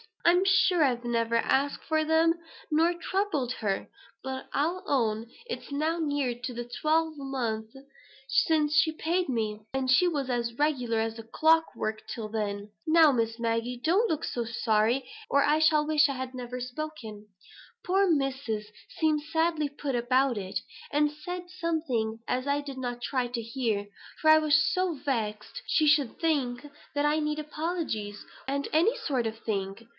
I'm 0.25 0.43
sure 0.45 0.83
I've 0.83 1.03
never 1.03 1.35
asked 1.35 1.83
for 1.83 2.03
them, 2.05 2.35
nor 2.71 2.93
troubled 2.93 3.53
her; 3.53 3.87
but 4.23 4.47
I'll 4.53 4.83
own 4.85 5.27
it's 5.45 5.71
now 5.71 5.99
near 5.99 6.29
on 6.31 6.41
to 6.55 6.63
twelve 6.79 7.17
months 7.17 7.75
since 8.27 8.73
she 8.75 8.93
paid 8.93 9.27
me; 9.29 9.61
and 9.73 9.91
she 9.91 10.07
was 10.07 10.29
as 10.29 10.53
regular 10.57 10.99
as 10.99 11.19
clock 11.31 11.75
work 11.75 12.01
till 12.07 12.29
then. 12.29 12.71
Now, 12.87 13.11
Miss 13.11 13.39
Maggie 13.39 13.81
don't 13.83 14.09
look 14.09 14.23
so 14.23 14.43
sorry, 14.45 15.07
or 15.29 15.43
I 15.43 15.59
shall 15.59 15.85
wish 15.85 16.07
I 16.07 16.13
had 16.13 16.33
never 16.33 16.59
spoken. 16.59 17.27
Poor 17.83 18.07
Missus 18.09 18.67
seemed 18.97 19.23
sadly 19.23 19.69
put 19.69 19.95
about, 19.95 20.37
and 20.91 21.11
said 21.11 21.49
something 21.49 22.19
as 22.27 22.47
I 22.47 22.61
did 22.61 22.77
not 22.77 23.01
try 23.01 23.27
to 23.27 23.41
hear; 23.41 23.87
for 24.21 24.29
I 24.29 24.37
was 24.39 24.55
so 24.73 24.93
vexed 24.95 25.61
she 25.67 25.87
should 25.87 26.19
think 26.19 26.65
I 26.95 27.19
needed 27.19 27.45
apologies, 27.45 28.25
and 28.47 28.65
them 28.71 28.89
sort 29.05 29.27
of 29.27 29.37
things. 29.39 29.81